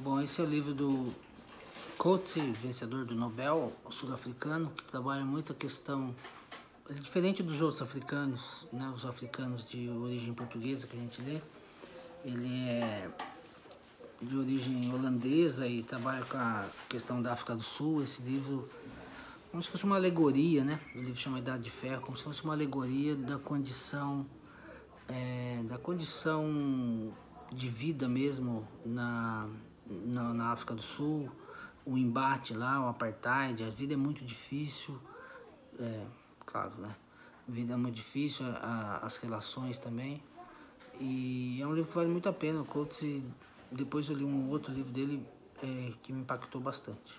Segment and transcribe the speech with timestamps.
[0.00, 1.12] Bom, esse é o livro do
[1.98, 6.14] Coates, vencedor do Nobel sul-africano, que trabalha muito a questão,
[6.88, 11.40] é diferente dos outros africanos, né, os africanos de origem portuguesa que a gente lê,
[12.24, 13.10] ele é
[14.22, 18.00] de origem holandesa e trabalha com a questão da África do Sul.
[18.00, 18.70] Esse livro,
[19.50, 20.78] como se fosse uma alegoria, né?
[20.94, 24.24] O livro chama Idade de Ferro, como se fosse uma alegoria da condição,
[25.08, 27.12] é, da condição
[27.50, 29.48] de vida mesmo na,
[29.88, 31.30] na, na, África do Sul,
[31.84, 34.98] o embate lá, o apartheid, a vida é muito difícil,
[35.78, 36.06] é,
[36.44, 36.94] claro, né?
[37.48, 40.22] A vida é muito difícil, a, as relações também.
[41.00, 42.60] E é um livro que vale muito a pena.
[42.60, 43.22] O Coates,
[43.72, 45.24] depois eu li um outro livro dele
[45.62, 47.18] é, que me impactou bastante.